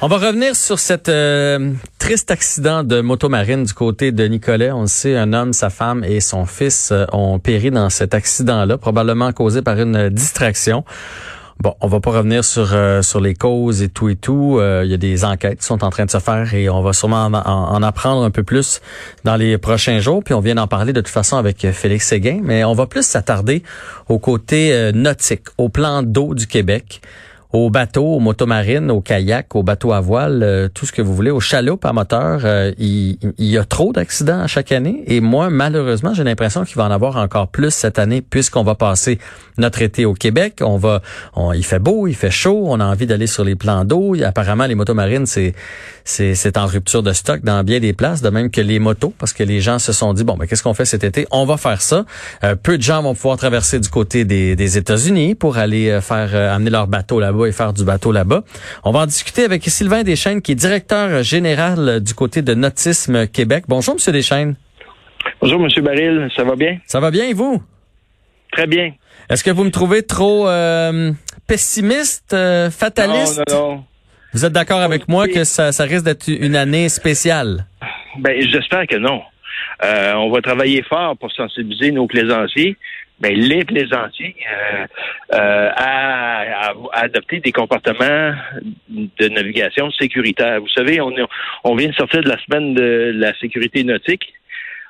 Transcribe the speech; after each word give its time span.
On 0.00 0.06
va 0.06 0.18
revenir 0.18 0.54
sur 0.54 0.78
cet 0.78 1.08
euh, 1.08 1.72
triste 1.98 2.30
accident 2.30 2.84
de 2.84 3.00
motomarine 3.00 3.64
du 3.64 3.74
côté 3.74 4.12
de 4.12 4.24
Nicolet. 4.28 4.70
On 4.70 4.82
le 4.82 4.86
sait, 4.86 5.16
un 5.16 5.32
homme, 5.32 5.52
sa 5.52 5.70
femme 5.70 6.04
et 6.04 6.20
son 6.20 6.46
fils 6.46 6.90
euh, 6.92 7.04
ont 7.12 7.40
péri 7.40 7.72
dans 7.72 7.90
cet 7.90 8.14
accident-là, 8.14 8.78
probablement 8.78 9.32
causé 9.32 9.60
par 9.60 9.76
une 9.80 10.08
distraction. 10.08 10.84
Bon, 11.58 11.74
on 11.80 11.88
va 11.88 11.98
pas 11.98 12.12
revenir 12.12 12.44
sur 12.44 12.74
euh, 12.74 13.02
sur 13.02 13.20
les 13.20 13.34
causes 13.34 13.82
et 13.82 13.88
tout 13.88 14.08
et 14.08 14.14
tout. 14.14 14.60
Il 14.84 14.88
y 14.88 14.94
a 14.94 14.98
des 14.98 15.24
enquêtes 15.24 15.58
qui 15.58 15.66
sont 15.66 15.82
en 15.82 15.90
train 15.90 16.04
de 16.04 16.12
se 16.12 16.20
faire 16.20 16.54
et 16.54 16.68
on 16.68 16.80
va 16.80 16.92
sûrement 16.92 17.24
en, 17.24 17.34
en, 17.34 17.82
apprendre 17.82 18.22
un 18.22 18.30
peu 18.30 18.44
plus 18.44 18.80
dans 19.24 19.34
les 19.34 19.58
prochains 19.58 19.98
jours. 19.98 20.22
Puis 20.22 20.32
on 20.32 20.40
vient 20.40 20.54
d'en 20.54 20.68
parler 20.68 20.92
de 20.92 21.00
toute 21.00 21.08
façon 21.08 21.38
avec 21.38 21.68
Félix 21.72 22.06
Séguin, 22.06 22.38
mais 22.40 22.62
on 22.62 22.72
va 22.72 22.86
plus 22.86 23.04
s'attarder 23.04 23.64
au 24.08 24.20
côté 24.20 24.92
nautique, 24.94 25.48
au 25.58 25.68
plan 25.68 26.04
d'eau 26.04 26.36
du 26.36 26.46
Québec 26.46 27.00
aux 27.52 27.70
bateaux, 27.70 28.16
aux 28.16 28.20
motomarines, 28.20 28.90
aux 28.90 29.00
kayaks, 29.00 29.54
aux 29.54 29.62
bateaux 29.62 29.92
à 29.92 30.00
voile, 30.00 30.42
euh, 30.42 30.68
tout 30.68 30.84
ce 30.84 30.92
que 30.92 31.00
vous 31.00 31.14
voulez, 31.14 31.30
aux 31.30 31.40
chaloupes 31.40 31.84
à 31.86 31.94
moteur. 31.94 32.40
Euh, 32.44 32.72
il, 32.78 33.16
y 33.38 33.56
a 33.56 33.64
trop 33.64 33.92
d'accidents 33.92 34.46
chaque 34.46 34.70
année. 34.70 35.02
Et 35.06 35.20
moi, 35.20 35.48
malheureusement, 35.48 36.12
j'ai 36.12 36.24
l'impression 36.24 36.64
qu'il 36.64 36.76
va 36.76 36.84
en 36.84 36.90
avoir 36.90 37.16
encore 37.16 37.48
plus 37.48 37.70
cette 37.70 37.98
année 37.98 38.20
puisqu'on 38.20 38.64
va 38.64 38.74
passer 38.74 39.18
notre 39.56 39.80
été 39.80 40.04
au 40.04 40.12
Québec. 40.12 40.60
On 40.62 40.76
va, 40.76 41.00
il 41.54 41.64
fait 41.64 41.78
beau, 41.78 42.06
il 42.06 42.14
fait 42.14 42.30
chaud, 42.30 42.64
on 42.66 42.80
a 42.80 42.84
envie 42.84 43.06
d'aller 43.06 43.26
sur 43.26 43.44
les 43.44 43.54
plans 43.54 43.86
d'eau. 43.86 44.14
Apparemment, 44.22 44.66
les 44.66 44.74
motomarines, 44.74 45.24
c'est, 45.24 45.54
c'est, 46.04 46.34
c'est 46.34 46.58
en 46.58 46.66
rupture 46.66 47.02
de 47.02 47.14
stock 47.14 47.40
dans 47.42 47.64
bien 47.64 47.80
des 47.80 47.94
places, 47.94 48.20
de 48.20 48.28
même 48.28 48.50
que 48.50 48.60
les 48.60 48.78
motos, 48.78 49.14
parce 49.18 49.32
que 49.32 49.42
les 49.42 49.62
gens 49.62 49.78
se 49.78 49.92
sont 49.92 50.12
dit, 50.12 50.24
bon, 50.24 50.36
ben, 50.36 50.46
qu'est-ce 50.46 50.62
qu'on 50.62 50.74
fait 50.74 50.84
cet 50.84 51.02
été? 51.02 51.26
On 51.30 51.46
va 51.46 51.56
faire 51.56 51.80
ça. 51.80 52.04
Euh, 52.44 52.56
peu 52.56 52.76
de 52.76 52.82
gens 52.82 53.02
vont 53.02 53.14
pouvoir 53.14 53.38
traverser 53.38 53.80
du 53.80 53.88
côté 53.88 54.26
des, 54.26 54.54
des 54.54 54.76
États-Unis 54.76 55.34
pour 55.34 55.56
aller 55.56 55.98
faire, 56.02 56.34
amener 56.34 56.70
leur 56.70 56.88
bateau 56.88 57.20
là-bas 57.20 57.37
et 57.46 57.52
faire 57.52 57.72
du 57.72 57.84
bateau 57.84 58.12
là-bas. 58.12 58.42
On 58.84 58.90
va 58.90 59.00
en 59.00 59.06
discuter 59.06 59.44
avec 59.44 59.62
Sylvain 59.64 60.02
Deschênes, 60.02 60.42
qui 60.42 60.52
est 60.52 60.54
directeur 60.56 61.22
général 61.22 62.00
du 62.00 62.14
côté 62.14 62.42
de 62.42 62.54
Nautisme 62.54 63.26
Québec. 63.26 63.64
Bonjour, 63.68 63.94
Monsieur 63.94 64.12
Deschênes. 64.12 64.56
Bonjour, 65.40 65.60
Monsieur 65.60 65.82
Baril. 65.82 66.28
Ça 66.34 66.44
va 66.44 66.56
bien? 66.56 66.78
Ça 66.86 67.00
va 67.00 67.10
bien, 67.10 67.24
et 67.26 67.34
vous? 67.34 67.62
Très 68.52 68.66
bien. 68.66 68.92
Est-ce 69.30 69.44
que 69.44 69.50
vous 69.50 69.64
me 69.64 69.70
trouvez 69.70 70.02
trop 70.02 70.48
euh, 70.48 71.12
pessimiste, 71.46 72.32
euh, 72.32 72.70
fataliste? 72.70 73.42
Non, 73.50 73.60
non, 73.60 73.68
non. 73.70 73.84
Vous 74.32 74.44
êtes 74.44 74.52
d'accord 74.52 74.80
avec 74.80 75.08
moi 75.08 75.26
que 75.28 75.44
ça, 75.44 75.72
ça 75.72 75.84
risque 75.84 76.04
d'être 76.04 76.28
une 76.28 76.56
année 76.56 76.88
spéciale? 76.88 77.66
Ben, 78.18 78.40
j'espère 78.50 78.86
que 78.86 78.96
non. 78.96 79.20
Euh, 79.84 80.12
on 80.14 80.30
va 80.30 80.40
travailler 80.40 80.82
fort 80.82 81.16
pour 81.16 81.30
sensibiliser 81.32 81.92
nos 81.92 82.06
plaisanciers 82.06 82.76
ben, 83.20 83.34
les 83.34 83.64
plaisanciers 83.64 84.36
euh, 84.48 84.86
euh, 85.34 85.70
à, 85.74 86.72
adopter 86.92 87.40
des 87.40 87.52
comportements 87.52 88.32
de 88.88 89.28
navigation 89.28 89.90
sécuritaire. 89.90 90.60
Vous 90.60 90.68
savez, 90.68 91.00
on, 91.00 91.12
on 91.64 91.74
vient 91.74 91.88
de 91.88 91.94
sortir 91.94 92.22
de 92.22 92.28
la 92.28 92.38
semaine 92.38 92.74
de 92.74 93.12
la 93.14 93.36
sécurité 93.38 93.82
nautique. 93.82 94.32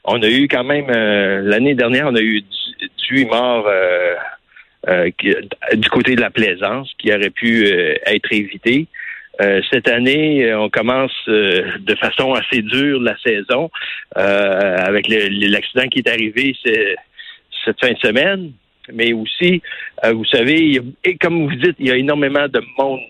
On 0.04 0.22
a 0.22 0.28
eu 0.28 0.46
quand 0.46 0.64
même 0.64 0.90
euh, 0.90 1.40
l'année 1.42 1.74
dernière, 1.74 2.08
on 2.08 2.14
a 2.14 2.20
eu 2.20 2.42
18 3.08 3.24
morts 3.26 3.66
du 4.86 5.88
côté 5.90 6.14
de 6.14 6.20
la 6.20 6.30
plaisance 6.30 6.90
qui 6.98 7.12
aurait 7.12 7.30
pu 7.30 7.66
être 7.66 8.32
évité. 8.32 8.86
cette 9.70 9.88
année, 9.88 10.54
on 10.54 10.70
commence 10.70 11.12
de 11.26 11.94
façon 12.00 12.34
assez 12.34 12.62
dure 12.62 13.00
la 13.00 13.16
saison 13.18 13.70
avec 14.14 15.08
l'accident 15.08 15.88
qui 15.88 15.98
est 15.98 16.08
arrivé. 16.08 16.54
Cette 17.69 17.80
fin 17.80 17.92
de 17.92 17.98
semaine, 17.98 18.52
mais 18.94 19.12
aussi, 19.12 19.61
euh, 20.02 20.14
vous 20.14 20.24
savez, 20.24 20.80
et 21.05 21.19
comme 21.19 21.47
vous 21.47 21.55
dites, 21.55 21.77
il 21.78 21.88
y 21.88 21.91
a 21.91 21.97
énormément 21.97 22.48
de 22.48 22.62
monde 22.78 23.00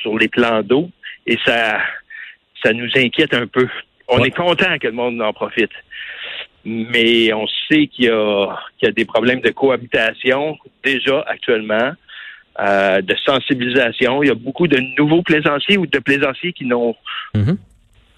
sur 0.00 0.16
les 0.16 0.28
plans 0.28 0.62
d'eau 0.62 0.88
et 1.26 1.36
ça, 1.44 1.80
ça 2.62 2.72
nous 2.72 2.88
inquiète 2.94 3.34
un 3.34 3.48
peu. 3.48 3.66
On 4.06 4.22
est 4.22 4.30
content 4.30 4.78
que 4.78 4.86
le 4.86 4.92
monde 4.92 5.20
en 5.20 5.32
profite. 5.32 5.72
Mais 6.64 7.32
on 7.32 7.48
sait 7.68 7.88
qu'il 7.88 8.04
y 8.04 8.08
a, 8.08 8.56
qu'il 8.78 8.86
y 8.86 8.90
a 8.90 8.92
des 8.92 9.04
problèmes 9.04 9.40
de 9.40 9.50
cohabitation 9.50 10.56
déjà 10.84 11.24
actuellement, 11.26 11.90
euh, 12.60 13.02
de 13.02 13.16
sensibilisation. 13.16 14.22
Il 14.22 14.28
y 14.28 14.30
a 14.30 14.36
beaucoup 14.36 14.68
de 14.68 14.78
nouveaux 14.96 15.22
plaisanciers 15.22 15.76
ou 15.76 15.86
de 15.86 15.98
plaisanciers 15.98 16.52
qui 16.52 16.66
n'ont 16.66 16.94
mm-hmm. 17.34 17.56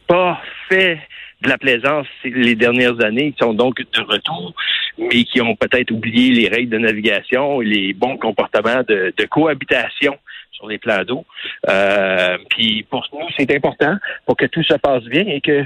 pas 0.07 0.43
fait 0.69 1.01
de 1.43 1.49
la 1.49 1.59
plaisance 1.59 2.07
les 2.25 2.55
dernières 2.55 3.01
années, 3.05 3.33
qui 3.33 3.39
sont 3.39 3.55
donc 3.55 3.79
de 3.79 4.01
retour 4.03 4.55
mais 4.99 5.25
qui 5.25 5.41
ont 5.41 5.57
peut-être 5.57 5.91
oublié 5.91 6.33
les 6.33 6.49
règles 6.49 6.71
de 6.71 6.79
navigation 6.79 7.61
et 7.61 7.67
les 7.67 7.93
bons 7.93 8.17
comportements 8.17 8.83
de, 8.89 9.13
cohabitation 9.29 10.17
sur 10.53 10.69
les 10.69 10.79
plans 10.79 11.05
d'eau. 11.05 11.25
Euh, 11.69 12.39
puis 12.51 12.85
pour 12.89 13.07
nous, 13.13 13.27
c'est 13.37 13.55
important 13.55 13.97
pour 14.25 14.37
que 14.37 14.47
tout 14.47 14.63
se 14.63 14.75
passe 14.75 15.05
bien 15.05 15.27
et 15.27 15.41
que 15.41 15.65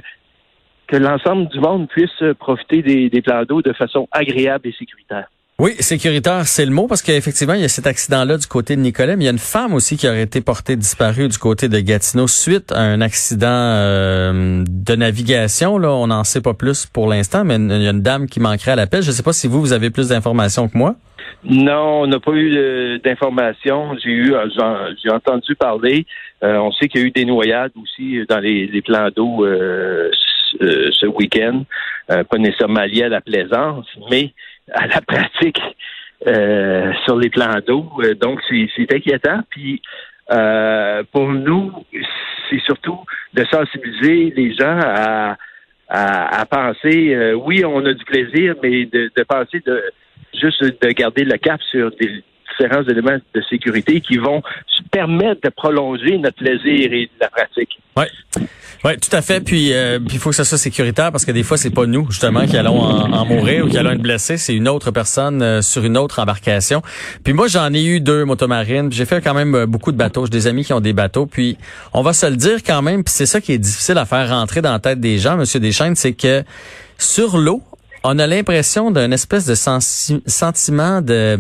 que 0.89 0.97
l'ensemble 0.97 1.47
du 1.51 1.61
monde 1.61 1.89
puisse 1.89 2.21
profiter 2.41 2.83
des, 2.83 3.09
des 3.09 3.23
plans 3.23 3.45
d'eau 3.45 3.63
de 3.63 3.73
façon 3.73 4.09
agréable 4.11 4.67
et 4.67 4.73
sécuritaire. 4.73 5.29
Oui, 5.61 5.73
sécuritaire, 5.79 6.47
c'est 6.47 6.65
le 6.65 6.73
mot 6.73 6.87
parce 6.87 7.03
qu'effectivement, 7.03 7.53
il 7.53 7.61
y 7.61 7.65
a 7.65 7.69
cet 7.69 7.87
accident-là 7.87 8.39
du 8.39 8.47
côté 8.47 8.77
de 8.77 8.81
Nicolas, 8.81 9.15
mais 9.17 9.25
il 9.25 9.27
y 9.27 9.29
a 9.29 9.33
une 9.33 9.37
femme 9.37 9.75
aussi 9.75 9.99
qui 9.99 10.09
aurait 10.09 10.23
été 10.23 10.41
portée 10.41 10.75
disparue 10.75 11.29
du 11.29 11.37
côté 11.37 11.69
de 11.69 11.79
Gatineau 11.81 12.29
suite 12.29 12.73
à 12.73 12.81
un 12.81 13.03
accident 13.03 13.47
euh, 13.51 14.65
de 14.67 14.95
navigation. 14.95 15.77
Là, 15.77 15.91
on 15.91 16.07
n'en 16.07 16.25
sait 16.25 16.41
pas 16.41 16.55
plus 16.55 16.87
pour 16.87 17.09
l'instant, 17.09 17.45
mais 17.45 17.57
il 17.57 17.83
y 17.83 17.87
a 17.87 17.91
une 17.91 18.01
dame 18.01 18.27
qui 18.27 18.41
manquerait 18.41 18.71
à 18.71 18.77
l'appel. 18.77 19.03
Je 19.03 19.09
ne 19.09 19.13
sais 19.13 19.23
pas 19.23 19.35
si 19.35 19.49
vous, 19.49 19.61
vous 19.61 19.75
avez 19.75 19.91
plus 19.91 20.09
d'informations 20.09 20.67
que 20.67 20.79
moi. 20.79 20.95
Non, 21.45 22.05
on 22.05 22.07
n'a 22.07 22.21
pas 22.21 22.33
eu 22.33 22.99
d'informations. 23.05 23.99
J'ai 24.03 24.13
eu, 24.13 24.33
j'ai 25.05 25.11
entendu 25.11 25.57
parler. 25.57 26.07
Euh, 26.43 26.57
on 26.57 26.73
sait 26.73 26.89
qu'il 26.89 27.03
y 27.03 27.05
a 27.05 27.07
eu 27.07 27.11
des 27.11 27.27
noyades 27.27 27.73
aussi 27.83 28.25
dans 28.31 28.39
les, 28.39 28.81
plans 28.81 29.11
d'eau 29.15 29.45
euh, 29.45 30.09
ce, 30.59 31.05
week-end. 31.05 31.65
pas 32.09 32.39
nécessairement 32.39 32.85
lié 32.85 33.03
à 33.03 33.09
la 33.11 33.21
plaisance, 33.21 33.87
mais 34.11 34.33
à 34.73 34.87
la 34.87 35.01
pratique 35.01 35.61
euh, 36.27 36.93
sur 37.05 37.17
les 37.17 37.31
plans 37.31 37.61
d'eau. 37.67 37.91
Euh, 38.01 38.15
donc, 38.15 38.41
c'est 38.49 38.93
inquiétant. 38.93 39.41
Puis, 39.51 39.81
euh, 40.31 41.03
pour 41.13 41.29
nous, 41.29 41.73
c'est 42.49 42.61
surtout 42.61 42.99
de 43.35 43.45
sensibiliser 43.45 44.33
les 44.37 44.55
gens 44.55 44.79
à, 44.83 45.37
à, 45.89 46.47
penser, 46.47 47.35
oui, 47.35 47.65
on 47.65 47.85
a 47.85 47.93
du 47.93 48.05
plaisir, 48.05 48.55
mais 48.63 48.87
de, 48.87 49.11
de 49.17 49.23
penser 49.25 49.61
de 49.65 49.83
juste 50.35 50.63
de 50.63 50.89
garder 50.91 51.25
le 51.25 51.37
cap 51.39 51.61
sur 51.63 51.91
des 51.93 52.23
différents 52.51 52.83
éléments 52.85 53.19
de 53.35 53.43
sécurité 53.49 54.01
qui 54.01 54.17
vont 54.17 54.43
permettre 54.91 55.41
de 55.43 55.51
prolonger 55.51 56.19
notre 56.19 56.37
plaisir 56.37 56.93
et 56.93 57.11
la 57.21 57.29
pratique. 57.29 57.79
Oui. 57.97 58.05
Oui, 58.83 58.93
tout 58.97 59.15
à 59.15 59.21
fait. 59.21 59.41
Puis, 59.41 59.75
euh, 59.75 59.99
il 60.11 60.19
faut 60.19 60.31
que 60.31 60.37
ça 60.37 60.45
soit 60.45 60.57
sécuritaire 60.57 61.13
parce 61.13 61.27
que 61.27 61.33
des 61.33 61.43
fois, 61.43 61.59
c'est 61.59 61.71
pas 61.71 61.85
nous 61.85 62.11
justement 62.11 62.47
qui 62.47 62.57
allons 62.57 62.81
en, 62.81 63.27
mourir 63.27 63.67
ou 63.67 63.69
qui 63.69 63.77
allons 63.77 63.91
être 63.91 64.01
blessés. 64.01 64.39
C'est 64.39 64.55
une 64.55 64.69
autre 64.69 64.91
personne 64.91 65.43
euh, 65.43 65.61
sur 65.61 65.85
une 65.85 65.99
autre 65.99 66.19
embarcation. 66.19 66.81
Puis 67.23 67.35
moi, 67.35 67.47
j'en 67.47 67.75
ai 67.75 67.85
eu 67.85 68.01
deux 68.01 68.25
motomarines. 68.25 68.91
J'ai 68.91 69.05
fait 69.05 69.21
quand 69.21 69.35
même 69.35 69.55
euh, 69.55 69.67
beaucoup 69.67 69.93
de 69.93 69.99
bateaux. 69.99 70.25
J'ai 70.25 70.31
des 70.31 70.47
amis 70.47 70.65
qui 70.65 70.73
ont 70.73 70.81
des 70.81 70.95
bateaux. 70.95 71.27
Puis 71.27 71.59
on 71.93 72.01
va 72.01 72.15
se 72.15 72.25
le 72.25 72.37
dire 72.37 72.63
quand 72.65 72.81
même. 72.81 73.05
Puis 73.05 73.13
c'est 73.13 73.27
ça 73.27 73.43
qui 73.43 73.53
est 73.53 73.59
difficile 73.59 73.99
à 73.99 74.07
faire 74.07 74.31
rentrer 74.31 74.63
dans 74.63 74.73
la 74.73 74.79
tête 74.79 74.99
des 74.99 75.19
gens, 75.19 75.37
Monsieur 75.37 75.61
Deschaines, 75.61 75.95
c'est 75.95 76.15
que 76.15 76.43
sur 76.97 77.37
l'eau, 77.37 77.63
on 78.03 78.19
a 78.19 78.27
l'impression 78.27 78.91
d'un 78.91 79.11
espèce 79.11 79.45
de 79.45 79.55
sentiment 79.55 81.03
de 81.03 81.39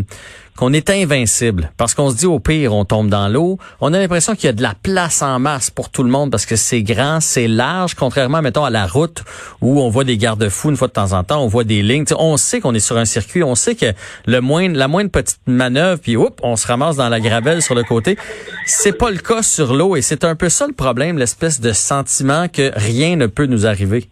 qu'on 0.60 0.74
est 0.74 0.90
invincible 0.90 1.72
parce 1.78 1.94
qu'on 1.94 2.10
se 2.10 2.16
dit 2.16 2.26
au 2.26 2.38
pire 2.38 2.74
on 2.74 2.84
tombe 2.84 3.08
dans 3.08 3.28
l'eau. 3.28 3.56
On 3.80 3.94
a 3.94 3.98
l'impression 3.98 4.34
qu'il 4.34 4.44
y 4.44 4.48
a 4.50 4.52
de 4.52 4.60
la 4.60 4.74
place 4.74 5.22
en 5.22 5.38
masse 5.38 5.70
pour 5.70 5.88
tout 5.88 6.02
le 6.02 6.10
monde 6.10 6.30
parce 6.30 6.44
que 6.44 6.54
c'est 6.54 6.82
grand, 6.82 7.20
c'est 7.20 7.48
large, 7.48 7.94
contrairement 7.94 8.42
mettons 8.42 8.66
à 8.66 8.68
la 8.68 8.86
route 8.86 9.24
où 9.62 9.80
on 9.80 9.88
voit 9.88 10.04
des 10.04 10.18
garde-fous 10.18 10.68
une 10.68 10.76
fois 10.76 10.88
de 10.88 10.92
temps 10.92 11.14
en 11.14 11.24
temps, 11.24 11.42
on 11.42 11.46
voit 11.46 11.64
des 11.64 11.82
lignes. 11.82 12.04
on 12.18 12.36
sait 12.36 12.60
qu'on 12.60 12.74
est 12.74 12.78
sur 12.78 12.98
un 12.98 13.06
circuit, 13.06 13.42
on 13.42 13.54
sait 13.54 13.74
que 13.74 13.86
le 14.26 14.40
moins, 14.42 14.68
la 14.68 14.86
moindre 14.86 15.10
petite 15.10 15.40
manœuvre 15.46 15.98
puis 15.98 16.18
oups, 16.18 16.36
on 16.42 16.56
se 16.56 16.66
ramasse 16.66 16.96
dans 16.96 17.08
la 17.08 17.20
gravelle 17.20 17.62
sur 17.62 17.74
le 17.74 17.82
côté. 17.82 18.18
C'est 18.66 18.92
pas 18.92 19.10
le 19.10 19.16
cas 19.16 19.42
sur 19.42 19.72
l'eau 19.72 19.96
et 19.96 20.02
c'est 20.02 20.24
un 20.24 20.34
peu 20.34 20.50
ça 20.50 20.66
le 20.66 20.74
problème, 20.74 21.16
l'espèce 21.16 21.62
de 21.62 21.72
sentiment 21.72 22.48
que 22.48 22.70
rien 22.76 23.16
ne 23.16 23.28
peut 23.28 23.46
nous 23.46 23.64
arriver. 23.64 24.10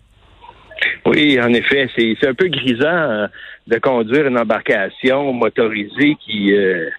Oui, 1.08 1.40
en 1.40 1.52
effet, 1.54 1.88
c'est 1.96 2.26
un 2.26 2.34
peu 2.34 2.48
grisant 2.48 2.86
euh, 2.86 3.26
de 3.66 3.78
conduire 3.78 4.26
une 4.26 4.38
embarcation 4.38 5.32
motorisée 5.32 6.16
qui, 6.20 6.52
euh, 6.52 6.90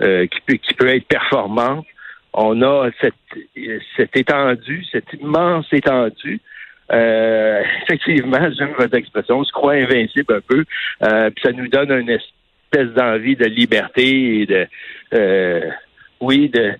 euh, 0.00 0.26
qui, 0.26 0.40
peut, 0.46 0.54
qui 0.54 0.72
peut 0.74 0.88
être 0.88 1.06
performante. 1.06 1.84
On 2.32 2.62
a 2.62 2.88
cette, 3.02 3.14
cette 3.96 4.16
étendue, 4.16 4.84
cette 4.90 5.12
immense 5.20 5.66
étendue. 5.72 6.40
effectivement, 6.90 8.50
j'aime 8.58 8.72
votre 8.78 8.94
expression, 8.94 9.40
on 9.40 9.44
se 9.44 9.52
croit 9.52 9.74
invincible 9.74 10.34
un 10.34 10.40
peu, 10.40 10.64
puis 11.30 11.42
ça 11.42 11.52
nous 11.52 11.68
donne 11.68 11.90
une 11.90 12.10
espèce 12.10 12.94
d'envie 12.94 13.36
de 13.36 13.46
liberté 13.46 14.40
et 14.40 14.46
de 14.46 14.68
oui, 16.20 16.50
de, 16.50 16.74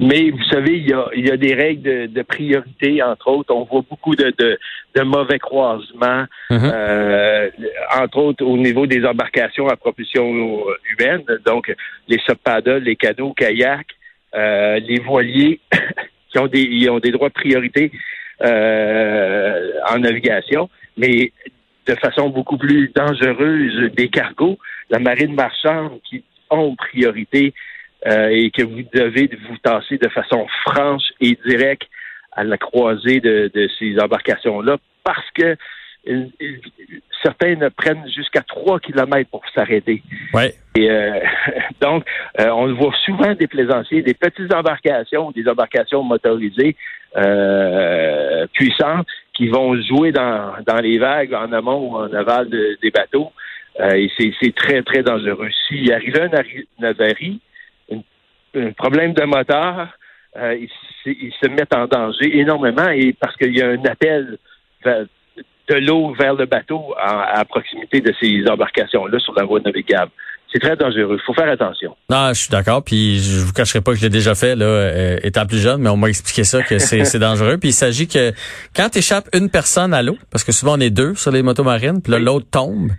mais 0.00 0.30
vous 0.30 0.44
savez, 0.44 0.78
il 0.78 0.88
y 0.88 0.92
a, 0.92 1.06
il 1.16 1.26
y 1.26 1.30
a 1.30 1.36
des 1.36 1.54
règles 1.54 2.12
de, 2.12 2.22
priorité, 2.22 3.02
entre 3.02 3.28
autres. 3.28 3.54
On 3.54 3.64
voit 3.64 3.84
beaucoup 3.88 4.14
de, 4.14 4.32
de, 4.38 5.02
mauvais 5.02 5.38
croisements, 5.38 6.24
mm-hmm. 6.50 6.72
euh, 6.72 7.50
entre 8.00 8.18
autres 8.18 8.44
au 8.44 8.56
niveau 8.56 8.86
des 8.86 9.04
embarcations 9.04 9.68
à 9.68 9.76
propulsion 9.76 10.64
humaine, 10.92 11.24
donc 11.44 11.74
les 12.06 12.18
subpaddles, 12.26 12.84
les 12.84 12.96
canots, 12.96 13.32
kayaks, 13.32 13.96
euh, 14.34 14.78
les 14.78 15.00
voiliers. 15.00 15.60
qui 16.34 16.40
ont 16.40 16.48
des, 16.48 16.62
ils 16.62 16.90
ont 16.90 16.98
des 16.98 17.12
droits 17.12 17.28
de 17.28 17.34
priorité 17.34 17.92
euh, 18.42 19.70
en 19.88 19.98
navigation, 19.98 20.68
mais 20.96 21.32
de 21.86 21.94
façon 21.94 22.28
beaucoup 22.28 22.58
plus 22.58 22.90
dangereuse 22.94 23.92
des 23.92 24.08
cargos, 24.08 24.58
la 24.90 24.98
marine 24.98 25.34
marchande 25.34 26.00
qui 26.08 26.24
ont 26.50 26.74
priorité 26.74 27.54
euh, 28.06 28.28
et 28.28 28.50
que 28.50 28.62
vous 28.62 28.82
devez 28.92 29.30
vous 29.48 29.58
tasser 29.58 29.98
de 29.98 30.08
façon 30.08 30.46
franche 30.66 31.12
et 31.20 31.38
directe 31.46 31.88
à 32.32 32.44
la 32.44 32.58
croisée 32.58 33.20
de, 33.20 33.50
de 33.54 33.68
ces 33.78 33.98
embarcations-là 34.00 34.76
parce 35.04 35.30
que 35.32 35.56
certains 37.22 37.56
ne 37.56 37.68
prennent 37.68 38.06
jusqu'à 38.14 38.42
3 38.42 38.80
kilomètres 38.80 39.30
pour 39.30 39.42
s'arrêter. 39.54 40.02
Ouais. 40.32 40.54
Et 40.76 40.90
euh, 40.90 41.20
donc, 41.80 42.04
euh, 42.40 42.48
on 42.50 42.72
voit 42.74 42.94
souvent 43.04 43.34
des 43.34 43.46
plaisanciers, 43.46 44.02
des 44.02 44.14
petites 44.14 44.52
embarcations, 44.52 45.30
des 45.30 45.48
embarcations 45.48 46.02
motorisées 46.02 46.76
euh, 47.16 48.46
puissantes 48.52 49.06
qui 49.34 49.48
vont 49.48 49.80
jouer 49.82 50.12
dans, 50.12 50.54
dans 50.66 50.80
les 50.80 50.98
vagues 50.98 51.34
en 51.34 51.52
amont 51.52 51.90
ou 51.90 51.96
en 51.96 52.12
aval 52.12 52.48
des 52.50 52.90
bateaux. 52.90 53.32
et 53.80 54.10
c'est 54.18 54.54
très, 54.54 54.82
très 54.82 55.02
dangereux. 55.02 55.48
S'il 55.66 55.92
arrivait 55.92 56.22
un, 56.22 56.84
avarie, 56.84 57.40
un 58.54 58.72
problème 58.72 59.12
de 59.12 59.24
moteur, 59.24 59.88
ils, 60.36 60.68
ils, 61.06 61.32
se 61.40 61.48
mettent 61.48 61.74
en 61.74 61.86
danger 61.86 62.38
énormément 62.38 62.88
et 62.88 63.12
parce 63.12 63.36
qu'il 63.36 63.56
y 63.56 63.62
a 63.62 63.68
un 63.68 63.84
appel 63.84 64.38
de 65.68 65.74
l'eau 65.76 66.14
vers 66.18 66.34
le 66.34 66.46
bateau 66.46 66.94
à, 67.00 67.44
proximité 67.44 68.00
de 68.00 68.12
ces 68.20 68.44
embarcations-là 68.50 69.18
sur 69.18 69.34
la 69.34 69.44
voie 69.44 69.60
navigable. 69.60 70.10
C'est 70.52 70.60
très 70.60 70.76
dangereux. 70.76 71.18
Il 71.20 71.24
faut 71.26 71.34
faire 71.34 71.50
attention. 71.50 71.96
Non, 72.08 72.28
je 72.28 72.40
suis 72.40 72.50
d'accord. 72.50 72.84
Puis 72.84 73.18
je 73.18 73.44
vous 73.44 73.52
cacherai 73.52 73.80
pas 73.80 73.90
que 73.92 73.98
je 73.98 74.02
l'ai 74.02 74.10
déjà 74.10 74.36
fait 74.36 74.54
là, 74.54 74.66
euh, 74.66 75.18
étant 75.24 75.46
plus 75.46 75.58
jeune, 75.58 75.80
mais 75.80 75.88
on 75.88 75.96
m'a 75.96 76.08
expliqué 76.08 76.44
ça 76.44 76.62
que 76.62 76.78
c'est 76.78 77.18
dangereux. 77.18 77.58
Puis 77.58 77.70
il 77.70 77.72
s'agit 77.72 78.06
que 78.06 78.32
quand 78.76 78.88
tu 78.90 78.98
échappes 78.98 79.28
une 79.34 79.50
personne 79.50 79.92
à 79.92 80.02
l'eau, 80.02 80.16
parce 80.30 80.44
que 80.44 80.52
souvent 80.52 80.76
on 80.76 80.80
est 80.80 80.90
deux 80.90 81.14
sur 81.16 81.32
les 81.32 81.42
motos 81.42 81.64
marines, 81.64 82.00
puis 82.00 82.12
là 82.12 82.18
l'autre 82.18 82.46
tombe. 82.50 82.90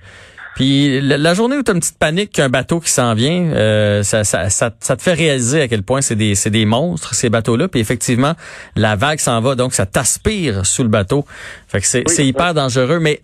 Puis 0.56 1.02
la, 1.02 1.34
journée 1.34 1.58
où 1.58 1.64
tu 1.64 1.72
as 1.72 1.74
une 1.74 1.82
petite 1.82 2.00
panique 2.00 2.32
qu'un 2.32 2.48
bateau 2.48 2.80
qui 2.80 2.90
s'en 2.90 3.14
vient, 3.14 3.42
euh, 3.52 4.04
ça, 4.04 4.24
ça, 4.24 4.50
ça, 4.50 4.72
te 4.72 5.02
fait 5.02 5.14
réaliser 5.14 5.62
à 5.62 5.68
quel 5.68 5.84
point 5.84 6.00
c'est 6.00 6.16
des, 6.16 6.34
c'est 6.34 6.50
des 6.50 6.66
monstres, 6.66 7.14
ces 7.14 7.30
bateaux-là. 7.30 7.68
Puis 7.68 7.82
effectivement, 7.82 8.36
la 8.78 8.96
vague 8.96 9.20
s'en 9.20 9.42
va, 9.42 9.56
donc 9.56 9.74
ça 9.74 9.86
t'aspire 9.86 10.66
sous 10.66 10.84
le 10.84 10.90
bateau. 10.90 11.26
Fait 11.68 11.82
que 11.82 11.88
c'est, 11.88 12.06
c'est 12.08 12.26
hyper 12.26 12.54
dangereux. 12.54 13.00
Mais 13.00 13.22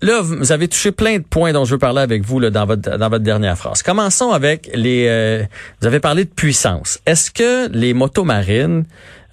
là, 0.00 0.22
vous 0.22 0.52
avez 0.52 0.66
touché 0.66 0.90
plein 0.90 1.18
de 1.18 1.24
points 1.24 1.52
dont 1.52 1.66
je 1.66 1.72
veux 1.72 1.78
parler 1.78 2.00
avec 2.00 2.24
vous 2.24 2.40
là, 2.40 2.48
dans, 2.48 2.64
votre, 2.64 2.96
dans 2.96 3.10
votre 3.10 3.24
dernière 3.24 3.58
phrase. 3.58 3.82
Commençons 3.82 4.30
avec 4.30 4.70
les... 4.72 5.06
Euh, 5.06 5.42
vous 5.82 5.86
avez 5.86 6.00
parlé 6.00 6.24
de 6.24 6.30
puissance. 6.30 6.98
Est-ce 7.04 7.30
que 7.30 7.68
les 7.72 7.92
motos 7.92 8.24
marines 8.24 8.84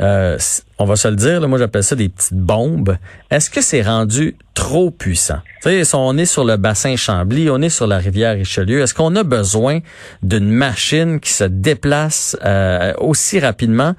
euh, 0.01 0.37
on 0.79 0.85
va 0.85 0.95
se 0.95 1.07
le 1.07 1.15
dire, 1.15 1.39
là, 1.41 1.47
moi 1.47 1.59
j'appelle 1.59 1.83
ça 1.83 1.95
des 1.95 2.09
petites 2.09 2.37
bombes. 2.37 2.97
Est-ce 3.29 3.49
que 3.49 3.61
c'est 3.61 3.81
rendu 3.81 4.35
trop 4.53 4.89
puissant? 4.89 5.39
Tu 5.61 5.83
sais, 5.83 5.95
on 5.95 6.17
est 6.17 6.25
sur 6.25 6.43
le 6.43 6.57
bassin 6.57 6.95
Chambly, 6.95 7.49
on 7.49 7.61
est 7.61 7.69
sur 7.69 7.87
la 7.87 7.97
rivière 7.97 8.33
Richelieu. 8.33 8.81
Est-ce 8.81 8.93
qu'on 8.93 9.15
a 9.15 9.23
besoin 9.23 9.79
d'une 10.23 10.49
machine 10.49 11.19
qui 11.19 11.31
se 11.31 11.43
déplace 11.43 12.37
euh, 12.43 12.93
aussi 12.97 13.39
rapidement 13.39 13.93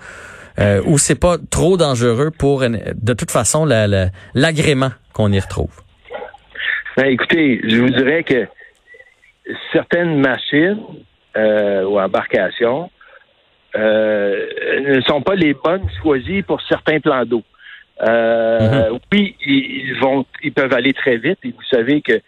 euh, 0.59 0.83
ou 0.85 0.99
c'est 0.99 1.19
pas 1.19 1.37
trop 1.51 1.77
dangereux 1.77 2.31
pour 2.37 2.61
de 2.61 3.13
toute 3.15 3.31
façon 3.31 3.65
l'agrément 3.65 4.91
qu'on 5.13 5.31
y 5.33 5.39
retrouve? 5.39 5.83
Ben, 6.97 7.07
écoutez, 7.07 7.61
je 7.67 7.77
vous 7.81 7.89
dirais 7.89 8.23
que 8.23 8.47
certaines 9.73 10.21
machines 10.21 10.79
euh, 11.37 11.85
ou 11.85 11.99
embarcations 11.99 12.91
euh, 13.77 14.47
ne 14.81 15.01
sont 15.03 15.23
pas 15.23 15.35
les 15.35 15.55
bonnes 15.55 15.89
choisies 16.03 16.43
pour 16.43 16.61
certains 16.63 17.01
plans 17.01 17.25
d'eau. 17.25 17.43
Euh, 18.03 18.91
mhm. 18.91 18.99
Oui, 19.13 19.37
ils 19.47 19.97
vont, 20.01 20.27
ils 20.43 20.53
peuvent 20.53 20.73
aller 20.73 20.93
très 20.93 21.17
vite. 21.17 21.39
Et 21.45 21.51
vous 21.51 21.65
savez 21.71 22.03
que 22.03 22.21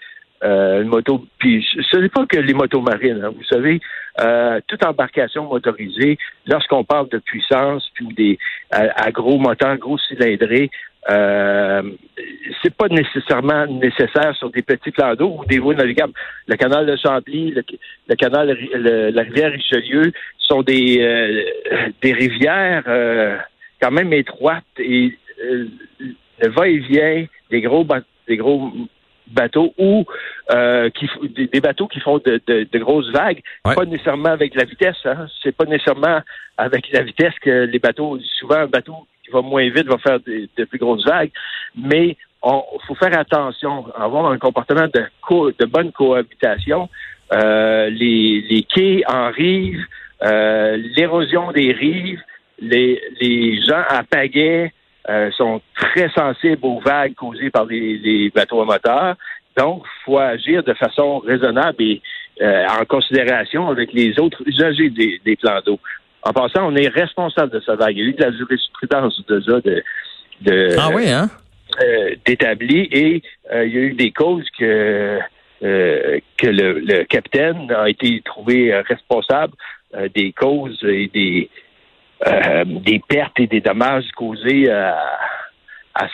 euh, 0.45 0.83
une 0.83 0.89
moto, 0.89 1.25
puis 1.39 1.67
ce 1.91 1.97
n'est 1.97 2.09
pas 2.09 2.27
que 2.27 2.39
les 2.39 2.53
motos 2.53 2.81
marines. 2.81 3.23
Hein, 3.25 3.31
vous 3.35 3.45
savez, 3.45 3.81
euh, 4.21 4.61
toute 4.67 4.85
embarcation 4.85 5.45
motorisée, 5.45 6.19
lorsqu'on 6.47 6.85
parle 6.85 7.09
de 7.09 7.19
puissance, 7.19 7.89
puis 7.95 8.09
des 8.09 8.39
à, 8.71 9.11
gros 9.11 9.39
moteurs, 9.39 9.77
gros 9.79 9.99
cylindrés, 9.99 10.71
euh, 11.11 11.83
c'est 12.63 12.75
pas 12.75 12.89
nécessairement 12.89 13.67
nécessaire 13.67 14.35
sur 14.37 14.51
des 14.51 14.63
petits 14.63 14.91
plans 14.91 15.15
d'eau 15.15 15.37
ou 15.39 15.45
des 15.45 15.59
voies 15.59 15.75
navigables. 15.75 16.15
Le 16.47 16.57
canal 16.57 16.87
de 16.87 16.97
Chambly, 16.97 17.53
le, 17.53 18.15
canal, 18.15 18.49
la 18.49 19.23
rivière 19.23 19.53
Richelieu 19.53 20.13
sont 20.39 20.63
des, 20.63 20.99
euh, 21.01 21.43
des 22.03 22.13
rivières 22.13 22.85
euh, 22.87 23.37
quand 23.81 23.91
même 23.91 24.13
étroites 24.13 24.65
et 24.79 25.17
euh, 25.43 25.67
le 26.41 26.49
va-et-vient 26.51 27.27
des 27.51 27.61
gros 27.61 27.87
des 28.27 28.37
gros 28.37 28.73
bateaux 29.29 29.75
ou 29.79 30.05
qui 30.95 31.09
des, 31.53 31.61
bateaux 31.61 31.89
qui 31.89 32.01
font 32.01 32.19
de, 32.19 32.41
de, 32.47 32.79
grosses 32.79 33.11
vagues, 33.11 33.41
pas 33.63 33.85
nécessairement 33.85 34.31
avec 34.31 34.55
la 34.55 34.65
vitesse. 34.65 34.97
Hein. 35.05 35.27
C'est 35.43 35.57
pas 35.57 35.65
nécessairement 35.65 36.21
avec 36.57 36.91
la 36.93 37.03
vitesse 37.03 37.35
que 37.41 37.65
les 37.65 37.79
bateaux. 37.79 38.19
Souvent, 38.39 38.57
un 38.57 38.67
bateau 38.67 39.07
va 39.35 39.43
moins 39.43 39.69
vite 39.71 39.87
va 39.87 39.99
faire 39.99 40.19
de 40.21 40.65
plus 40.65 40.79
grosses 40.79 41.05
vagues, 41.05 41.31
mais 41.77 42.17
il 42.47 42.81
faut 42.87 42.95
faire 42.95 43.19
attention, 43.19 43.87
avoir 43.97 44.31
un 44.31 44.39
comportement 44.39 44.87
de, 44.93 45.05
de 45.59 45.65
bonne 45.65 45.93
cohabitation. 45.93 46.89
Euh, 47.33 47.89
les, 47.89 48.45
les, 48.51 48.63
quais 48.63 49.03
en 49.09 49.31
rive, 49.31 49.83
euh, 50.23 50.77
l'érosion 50.97 51.53
des 51.53 51.73
rives, 51.73 52.21
les, 52.61 53.01
les 53.21 53.63
gens 53.63 53.83
à 53.89 54.03
pagaie 54.05 54.73
euh, 55.09 55.31
sont 55.33 55.61
très 55.75 56.11
sensibles 56.11 56.65
aux 56.65 56.81
vagues 56.81 57.15
causées 57.15 57.51
par 57.51 57.65
les, 57.65 58.31
bateaux 58.35 58.61
à 58.61 58.65
moteur. 58.67 59.17
Donc, 59.57 59.85
il 59.85 60.05
faut 60.05 60.19
agir 60.19 60.63
de 60.63 60.75
façon 60.75 61.21
raisonnable 61.21 61.83
et 61.83 62.03
en 62.43 62.85
considération 62.85 63.69
avec 63.69 63.93
les 63.93 64.19
autres 64.19 64.43
usagers 64.45 64.91
des, 64.91 65.21
des 65.25 65.37
plans 65.37 65.61
d'eau. 65.65 65.79
En 66.25 66.33
passant, 66.33 66.67
on 66.67 66.75
est 66.75 66.89
responsable 66.89 67.53
de 67.53 67.61
ça 67.61 67.77
vague. 67.77 67.97
Il 67.97 68.03
y 68.03 68.07
a 68.07 68.09
eu 68.11 68.15
de 68.15 68.23
la 68.23 68.33
jurisprudence 68.33 69.25
de 69.27 69.41
ça, 69.41 69.61
de, 69.61 69.83
de 70.43 70.77
ah 70.79 70.91
oui, 70.95 71.11
hein? 71.11 71.31
Euh, 71.83 72.15
d'établi 72.25 72.89
et 72.93 73.23
euh, 73.53 73.67
il 73.67 73.75
y 73.75 73.79
a 73.79 73.81
eu 73.81 73.95
des 73.95 74.13
causes 74.13 74.49
que 74.57 75.19
euh, 75.65 76.19
que 76.37 76.47
le, 76.47 77.03
capitaine 77.05 77.73
a 77.73 77.89
été 77.89 78.23
trouvé 78.25 78.73
responsable 78.83 79.55
des 80.15 80.33
causes 80.33 80.79
et 80.85 81.11
des 81.13 81.51
des 82.67 83.03
pertes 83.09 83.41
et 83.41 83.49
des 83.49 83.61
dommages 83.61 84.09
causés 84.15 84.71
à 84.71 84.97
à, 85.95 86.07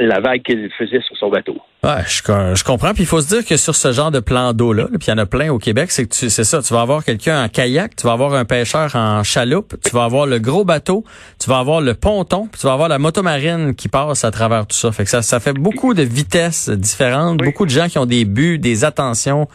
la 0.00 0.20
vague 0.20 0.42
qu'il 0.42 0.70
faisait 0.78 1.00
sur 1.02 1.16
son 1.18 1.28
bateau. 1.28 1.56
Ouais, 1.84 2.02
je, 2.06 2.22
je 2.54 2.64
comprends. 2.64 2.94
Puis 2.94 3.02
il 3.02 3.06
faut 3.06 3.20
se 3.20 3.28
dire 3.28 3.44
que 3.44 3.56
sur 3.56 3.74
ce 3.74 3.92
genre 3.92 4.10
de 4.10 4.20
plan 4.20 4.52
d'eau-là, 4.52 4.86
puis 4.86 5.08
il 5.08 5.10
y 5.10 5.12
en 5.12 5.18
a 5.18 5.26
plein 5.26 5.52
au 5.52 5.58
Québec, 5.58 5.90
c'est 5.90 6.04
que 6.04 6.14
tu, 6.14 6.30
c'est 6.30 6.44
ça, 6.44 6.62
tu 6.62 6.72
vas 6.72 6.80
avoir 6.80 7.04
quelqu'un 7.04 7.44
en 7.44 7.48
kayak, 7.48 7.94
tu 7.96 8.06
vas 8.06 8.14
avoir 8.14 8.34
un 8.34 8.44
pêcheur 8.44 8.96
en 8.96 9.22
chaloupe, 9.22 9.74
tu 9.84 9.90
vas 9.94 10.04
avoir 10.04 10.26
le 10.26 10.38
gros 10.38 10.64
bateau, 10.64 11.04
tu 11.40 11.50
vas 11.50 11.58
avoir 11.58 11.80
le 11.80 11.94
ponton, 11.94 12.48
puis 12.50 12.60
tu 12.60 12.66
vas 12.66 12.72
avoir 12.72 12.88
la 12.88 12.98
motomarine 12.98 13.74
qui 13.74 13.88
passe 13.88 14.24
à 14.24 14.30
travers 14.30 14.66
tout 14.66 14.76
ça. 14.76 14.92
Fait 14.92 15.04
que 15.04 15.10
ça, 15.10 15.20
ça 15.20 15.40
fait 15.40 15.52
beaucoup 15.52 15.92
de 15.92 16.02
vitesses 16.02 16.70
différentes, 16.70 17.38
beaucoup 17.38 17.66
de 17.66 17.70
gens 17.70 17.88
qui 17.88 17.98
ont 17.98 18.06
des 18.06 18.24
buts, 18.24 18.58
des 18.58 18.84
attentions 18.84 19.46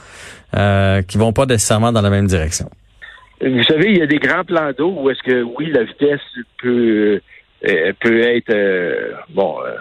euh, 0.56 1.02
qui 1.02 1.18
vont 1.18 1.34
pas 1.34 1.48
nécessairement 1.48 1.92
dans 1.92 2.02
la 2.02 2.12
même 2.12 2.28
direction. 2.28 2.70
Vous 3.42 3.64
savez, 3.64 3.90
il 3.90 3.98
y 3.98 4.02
a 4.02 4.08
des 4.08 4.20
grands 4.20 4.46
plans 4.46 4.72
d'eau 4.78 4.94
où 4.98 5.10
est-ce 5.10 5.22
que 5.24 5.42
oui, 5.42 5.72
la 5.72 5.84
vitesse 5.84 6.22
peut 6.62 7.20
peut 8.00 8.22
être 8.22 8.50
euh, 8.50 9.14
bon 9.30 9.58
euh, 9.62 9.78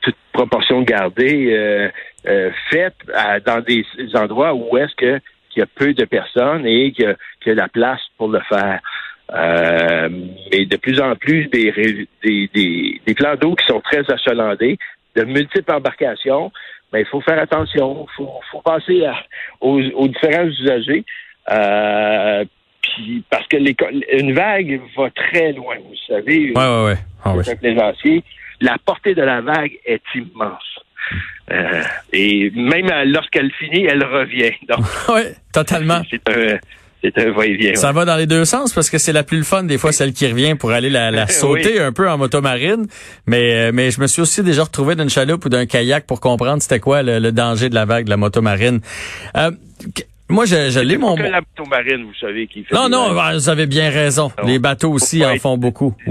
toute 0.00 0.16
proportion 0.32 0.82
gardée 0.82 1.90
faite 2.70 2.96
dans 3.46 3.60
des 3.60 3.84
endroits 4.14 4.54
où 4.54 4.76
est-ce 4.76 4.94
que 4.94 5.20
qu'il 5.50 5.60
y 5.60 5.62
a 5.62 5.66
peu 5.66 5.94
de 5.94 6.04
personnes 6.04 6.66
et 6.66 6.92
qu'il 6.92 7.16
y, 7.46 7.50
a 7.50 7.54
la 7.54 7.68
place 7.68 8.00
pour 8.18 8.28
le 8.28 8.40
faire. 8.40 8.80
mais 9.32 10.66
de 10.66 10.76
plus 10.76 11.00
en 11.00 11.14
plus 11.14 11.46
des, 11.46 11.72
des, 12.22 13.00
des, 13.06 13.14
plans 13.14 13.36
d'eau 13.36 13.54
qui 13.54 13.64
sont 13.66 13.80
très 13.80 14.10
achalandés, 14.10 14.78
de 15.14 15.22
multiples 15.22 15.72
embarcations, 15.72 16.50
mais 16.92 17.02
il 17.02 17.06
faut 17.06 17.20
faire 17.20 17.38
attention, 17.38 18.06
il 18.08 18.14
faut, 18.16 18.40
faut 18.50 18.60
penser 18.62 19.02
aux, 19.60 19.80
aux, 19.80 20.08
différents 20.08 20.46
usagers. 20.46 21.04
Euh, 21.50 22.44
parce 23.30 23.46
que 23.48 23.56
une 24.18 24.32
vague 24.34 24.80
va 24.96 25.10
très 25.10 25.52
loin, 25.52 25.76
vous 25.78 25.96
savez. 26.06 26.52
Ouais, 26.52 26.66
ouais, 26.66 26.84
ouais. 26.84 26.98
Ah, 27.24 27.34
La 28.60 28.76
portée 28.84 29.14
de 29.14 29.22
la 29.22 29.40
vague 29.40 29.72
est 29.84 30.02
immense. 30.14 30.80
Euh, 31.50 31.82
et 32.12 32.50
même 32.54 32.90
lorsqu'elle 33.06 33.52
finit, 33.52 33.84
elle 33.84 34.04
revient. 34.04 34.52
oui, 35.08 35.22
totalement. 35.52 36.02
C'est 36.10 36.28
un, 36.30 36.58
c'est 37.04 37.18
un 37.18 37.32
va-et-vient. 37.32 37.74
Ça 37.74 37.92
va 37.92 38.06
dans 38.06 38.16
les 38.16 38.26
deux 38.26 38.46
sens 38.46 38.72
parce 38.72 38.88
que 38.88 38.96
c'est 38.96 39.12
la 39.12 39.24
plus 39.24 39.36
le 39.36 39.44
fun 39.44 39.64
des 39.64 39.76
fois 39.76 39.92
celle 39.92 40.14
qui 40.14 40.26
revient 40.26 40.54
pour 40.54 40.70
aller 40.70 40.88
la, 40.88 41.26
sauter 41.28 41.78
un 41.78 41.92
peu 41.92 42.08
en 42.08 42.16
motomarine. 42.16 42.86
Mais 43.26 43.54
euh, 43.54 43.72
mais 43.74 43.90
je 43.90 44.00
me 44.00 44.06
suis 44.06 44.22
aussi 44.22 44.42
déjà 44.42 44.64
retrouvé 44.64 44.96
d'une 44.96 45.10
chaloupe 45.10 45.44
ou 45.44 45.50
d'un 45.50 45.66
kayak 45.66 46.06
pour 46.06 46.20
comprendre 46.20 46.62
c'était 46.62 46.80
quoi 46.80 47.02
le, 47.02 47.30
danger 47.30 47.68
de 47.68 47.74
la 47.74 47.84
vague 47.84 48.06
de 48.06 48.10
la 48.10 48.16
motomarine. 48.16 48.80
Euh, 49.36 49.50
Moi, 50.28 50.46
je, 50.46 50.70
je 50.70 50.80
l'ai 50.80 50.96
mon. 50.96 51.16
Que 51.16 51.22
la 51.22 51.42
marine, 51.68 52.04
vous 52.04 52.14
savez, 52.14 52.46
qui 52.46 52.64
fait. 52.64 52.74
Non, 52.74 52.88
non, 52.88 53.12
vous 53.12 53.48
avez 53.48 53.66
bien 53.66 53.90
raison. 53.90 54.30
les 54.44 54.58
bateaux 54.58 54.90
aussi 54.90 55.24
en 55.24 55.36
font 55.36 55.58
beaucoup. 55.58 55.94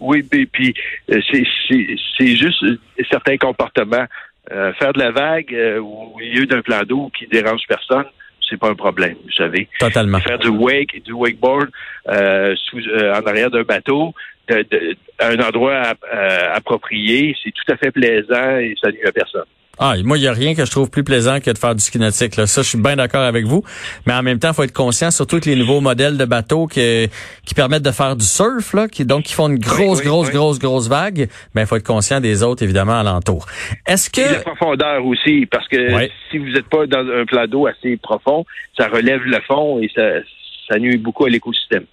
Oui, 0.00 0.22
oui, 0.32 0.46
puis 0.46 0.74
euh, 1.10 1.20
c'est 1.30 2.36
juste 2.36 2.64
certains 3.10 3.36
comportements. 3.36 4.06
Euh, 4.50 4.72
faire 4.74 4.92
de 4.92 4.98
la 4.98 5.10
vague 5.10 5.52
euh, 5.52 5.78
au 5.78 6.16
milieu 6.18 6.46
d'un 6.46 6.62
plan 6.62 6.80
d'eau 6.82 7.10
qui 7.16 7.26
dérange 7.26 7.60
personne, 7.68 8.06
c'est 8.48 8.56
pas 8.56 8.70
un 8.70 8.74
problème, 8.74 9.14
vous 9.24 9.32
savez. 9.32 9.68
Totalement. 9.78 10.20
Faire 10.20 10.38
du 10.38 10.48
wake, 10.48 11.02
du 11.04 11.12
wakeboard 11.12 11.68
sous, 12.06 12.78
en 12.78 13.26
arrière 13.26 13.50
d'un 13.50 13.62
bateau, 13.64 14.14
de, 14.48 14.96
un 15.20 15.38
endroit 15.40 15.94
approprié, 16.54 17.36
c'est 17.42 17.52
tout 17.52 17.72
à 17.72 17.76
fait 17.76 17.90
plaisant 17.90 18.58
et 18.58 18.74
ça 18.82 18.90
nuit 18.90 19.06
à 19.06 19.12
personne. 19.12 19.44
Ah, 19.78 19.94
moi, 20.04 20.18
il 20.18 20.22
n'y 20.22 20.26
a 20.26 20.32
rien 20.32 20.54
que 20.54 20.64
je 20.64 20.70
trouve 20.70 20.90
plus 20.90 21.04
plaisant 21.04 21.40
que 21.40 21.50
de 21.50 21.58
faire 21.58 21.74
du 21.74 21.80
ski 21.80 21.98
nautique. 21.98 22.36
Là. 22.36 22.46
Ça, 22.46 22.62
je 22.62 22.68
suis 22.68 22.78
bien 22.78 22.96
d'accord 22.96 23.22
avec 23.22 23.44
vous. 23.44 23.62
Mais 24.06 24.12
en 24.14 24.22
même 24.22 24.38
temps, 24.38 24.48
il 24.48 24.54
faut 24.54 24.64
être 24.64 24.72
conscient, 24.72 25.10
surtout 25.10 25.38
que 25.40 25.48
les 25.48 25.56
nouveaux 25.56 25.80
modèles 25.80 26.16
de 26.16 26.24
bateaux 26.24 26.66
qui, 26.66 27.08
qui 27.44 27.54
permettent 27.54 27.82
de 27.84 27.90
faire 27.90 28.16
du 28.16 28.24
surf, 28.24 28.72
là, 28.74 28.88
qui 28.88 29.04
donc 29.04 29.24
qui 29.24 29.34
font 29.34 29.48
une 29.48 29.58
grosse, 29.58 30.02
grosse, 30.02 30.30
grosse, 30.30 30.58
grosse 30.58 30.88
vague, 30.88 31.28
ben 31.54 31.62
il 31.62 31.66
faut 31.66 31.76
être 31.76 31.86
conscient 31.86 32.20
des 32.20 32.42
autres, 32.42 32.62
évidemment, 32.62 32.98
alentour. 32.98 33.46
Est-ce 33.86 34.10
que... 34.10 34.20
Et 34.20 34.32
la 34.32 34.40
profondeur 34.40 35.04
aussi, 35.06 35.46
parce 35.46 35.68
que 35.68 36.08
si 36.30 36.38
vous 36.38 36.48
n'êtes 36.48 36.68
pas 36.68 36.86
dans 36.86 37.06
un 37.08 37.24
plat 37.24 37.46
d'eau 37.46 37.66
assez 37.66 37.96
profond, 37.96 38.44
ça 38.76 38.88
relève 38.88 39.20
le 39.24 39.40
fond 39.46 39.80
et 39.80 39.90
ça, 39.94 40.02
ça 40.68 40.78
nuit 40.78 40.96
beaucoup 40.96 41.24
à 41.24 41.28
l'écosystème. 41.28 41.84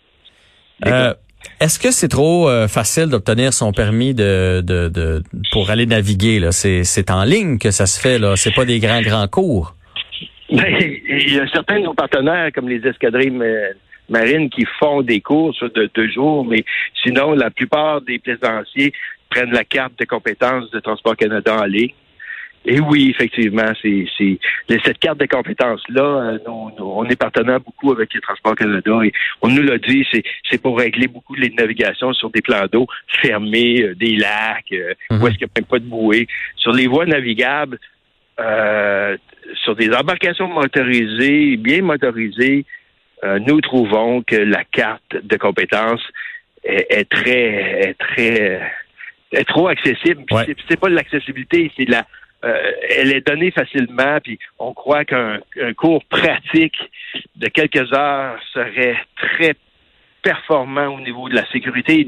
Euh, 0.85 1.13
est-ce 1.59 1.79
que 1.79 1.91
c'est 1.91 2.07
trop 2.07 2.49
euh, 2.49 2.67
facile 2.67 3.07
d'obtenir 3.07 3.53
son 3.53 3.71
permis 3.71 4.13
de, 4.13 4.61
de, 4.61 4.89
de 4.89 5.23
pour 5.51 5.69
aller 5.69 5.85
naviguer 5.85 6.39
là? 6.39 6.51
C'est 6.51 7.11
en 7.11 7.23
ligne 7.23 7.57
que 7.57 7.71
ça 7.71 7.85
se 7.85 7.99
fait 7.99 8.19
là. 8.19 8.35
C'est 8.35 8.53
pas 8.53 8.65
des 8.65 8.79
grands 8.79 9.01
grands 9.01 9.27
cours. 9.27 9.75
Ben, 10.51 10.65
il 10.79 11.33
y 11.33 11.39
a 11.39 11.47
certains 11.47 11.79
de 11.79 11.85
nos 11.85 11.93
partenaires 11.93 12.49
comme 12.53 12.69
les 12.69 12.85
escadrilles 12.87 13.33
marines 14.09 14.49
qui 14.49 14.65
font 14.79 15.01
des 15.01 15.21
cours 15.21 15.55
de 15.61 15.89
deux 15.95 16.09
jours, 16.09 16.45
mais 16.45 16.63
sinon 17.03 17.33
la 17.33 17.49
plupart 17.49 18.01
des 18.01 18.19
plaisanciers 18.19 18.93
prennent 19.29 19.51
la 19.51 19.63
carte 19.63 19.97
de 19.99 20.05
compétences 20.05 20.69
de 20.71 20.79
Transport 20.79 21.15
Canada 21.15 21.57
en 21.59 21.65
ligne 21.65 21.93
et 22.65 22.79
oui, 22.79 23.11
effectivement, 23.11 23.71
c'est 23.81 24.07
cette 24.83 24.97
carte 24.97 25.19
de 25.19 25.27
compétences-là, 25.27 26.01
euh, 26.01 26.39
on 26.79 27.05
est 27.05 27.15
partenaire 27.15 27.59
beaucoup 27.59 27.91
avec 27.91 28.13
les 28.13 28.21
Transports 28.21 28.55
Canada 28.55 28.99
et 29.03 29.11
on 29.41 29.49
nous 29.49 29.61
l'a 29.61 29.77
dit, 29.77 30.05
c'est 30.49 30.61
pour 30.61 30.79
régler 30.79 31.07
beaucoup 31.07 31.35
les 31.35 31.51
navigations 31.51 32.13
sur 32.13 32.31
des 32.31 32.41
plans 32.41 32.65
d'eau 32.71 32.87
fermés, 33.21 33.83
euh, 33.83 33.95
des 33.95 34.15
lacs, 34.15 34.71
euh, 34.71 34.93
mhm. 35.11 35.21
où 35.21 35.27
est-ce 35.27 35.37
qu'il 35.37 35.45
n'y 35.45 35.51
a 35.55 35.59
même 35.59 35.65
pas 35.65 35.79
de 35.79 35.85
bouée. 35.85 36.27
Sur 36.55 36.71
les 36.71 36.87
voies 36.87 37.05
navigables, 37.05 37.77
sur 39.63 39.75
des 39.75 39.93
embarcations 39.93 40.47
motorisées, 40.47 41.57
bien 41.57 41.83
motorisées, 41.83 42.65
nous 43.23 43.61
trouvons 43.61 44.23
que 44.23 44.35
la 44.35 44.63
carte 44.65 45.15
de 45.23 45.37
compétences 45.37 46.05
est, 46.63 47.09
très, 47.09 47.89
est 47.89 47.93
très, 47.97 48.61
est 49.31 49.47
trop 49.47 49.67
accessible. 49.67 50.23
C'est 50.67 50.79
pas 50.79 50.89
l'accessibilité, 50.89 51.71
c'est 51.77 51.87
la 51.87 52.05
euh, 52.45 52.71
elle 52.89 53.11
est 53.11 53.25
donnée 53.25 53.51
facilement, 53.51 54.19
puis 54.23 54.37
on 54.59 54.73
croit 54.73 55.05
qu'un 55.05 55.39
cours 55.75 56.03
pratique 56.05 56.77
de 57.35 57.47
quelques 57.47 57.91
heures 57.93 58.37
serait 58.53 58.97
très 59.15 59.55
performant 60.21 60.87
au 60.87 60.99
niveau 61.01 61.29
de 61.29 61.35
la 61.35 61.49
sécurité 61.51 62.07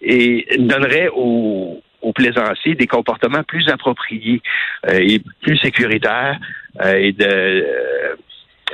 et, 0.00 0.46
donnerait 0.58 1.08
aux, 1.14 1.80
plaisanciers 2.14 2.74
des 2.74 2.86
comportements 2.86 3.42
plus 3.42 3.66
appropriés 3.70 4.42
euh, 4.86 4.98
et 5.00 5.22
plus 5.40 5.56
sécuritaires 5.56 6.38
euh, 6.82 6.96
et 6.96 7.12
de 7.12 7.64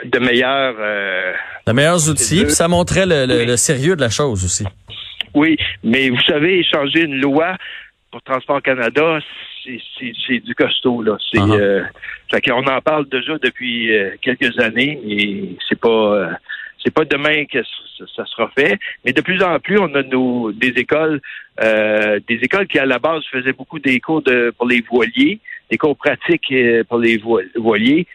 de 0.04 0.18
meilleurs 0.18 0.74
de 1.66 1.72
meilleurs 1.72 2.08
outils. 2.08 2.44
Puis 2.44 2.52
ça 2.52 2.66
montrait 2.68 3.04
le, 3.06 3.56
sérieux 3.56 3.94
de 3.94 4.00
la 4.00 4.08
chose 4.08 4.44
aussi. 4.44 4.64
Oui, 5.34 5.56
mais 5.84 6.08
vous 6.10 6.20
savez, 6.22 6.64
changer 6.64 7.02
une 7.02 7.20
loi 7.20 7.56
pour 8.10 8.22
Transport 8.22 8.62
Canada, 8.62 9.20
c'est 9.62 10.38
du 10.40 10.54
costaud 10.54 11.02
là. 11.02 11.16
C'est 11.30 11.38
uh-huh. 11.38 11.60
euh, 11.60 11.84
on 12.52 12.66
en 12.66 12.80
parle 12.80 13.08
déjà 13.08 13.38
depuis 13.38 13.94
euh, 13.94 14.10
quelques 14.20 14.58
années 14.58 15.00
et 15.06 15.56
c'est 15.68 15.78
pas 15.78 15.88
euh, 15.88 16.30
c'est 16.82 16.92
pas 16.94 17.04
demain 17.04 17.44
que 17.44 17.58
ça, 18.16 18.24
sera 18.24 18.50
fait, 18.56 18.78
mais 19.04 19.12
de 19.12 19.20
plus 19.20 19.42
en 19.42 19.58
plus 19.58 19.78
on 19.78 19.94
a 19.94 20.02
nos 20.02 20.50
des 20.52 20.72
écoles 20.76 21.20
des 21.60 22.38
écoles 22.42 22.66
qui 22.66 22.78
à 22.78 22.86
la 22.86 22.98
base 22.98 23.22
faisaient 23.30 23.52
beaucoup 23.52 23.78
des 23.78 24.00
cours 24.00 24.22
de 24.22 24.50
pour 24.56 24.66
les 24.66 24.80
voiliers, 24.80 25.40
des 25.70 25.76
cours 25.76 25.96
pratiques 25.96 26.54
pour 26.88 26.98
les 26.98 27.20
voiliers. 27.56 28.06